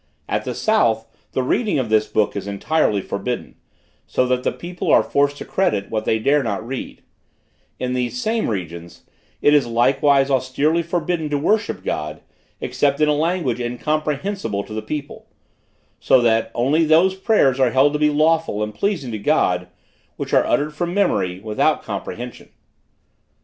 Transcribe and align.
At 0.27 0.45
the 0.45 0.55
south 0.55 1.05
the 1.33 1.43
reading 1.43 1.77
of 1.77 1.89
this 1.89 2.07
book 2.07 2.35
is 2.35 2.47
entirely 2.47 3.01
forbidden; 3.01 3.53
so 4.07 4.25
that 4.25 4.41
the 4.41 4.51
people 4.51 4.89
are 4.91 5.03
forced 5.03 5.37
to 5.37 5.45
credit 5.45 5.91
what 5.91 6.05
they 6.05 6.17
dare 6.17 6.41
not 6.41 6.65
read; 6.65 7.03
in 7.79 7.93
these 7.93 8.19
same 8.19 8.49
regions, 8.49 9.03
it 9.43 9.53
is 9.53 9.67
likewise 9.67 10.31
austerely 10.31 10.81
forbidden 10.81 11.29
to 11.29 11.37
worship 11.37 11.83
God, 11.83 12.21
except 12.59 12.99
in 12.99 13.09
a 13.09 13.13
language 13.13 13.59
incomprehensible 13.59 14.63
to 14.63 14.73
the 14.73 14.81
people; 14.81 15.27
so 15.99 16.19
that, 16.19 16.49
only 16.55 16.83
those 16.83 17.13
prayers 17.13 17.59
are 17.59 17.69
held 17.69 17.93
to 17.93 17.99
be 17.99 18.09
lawful 18.09 18.63
and 18.63 18.73
pleasing 18.73 19.11
to 19.11 19.19
God, 19.19 19.67
which 20.15 20.33
are 20.33 20.47
uttered 20.47 20.73
from 20.73 20.95
memory, 20.95 21.39
without 21.41 21.83
comprehension. 21.83 22.49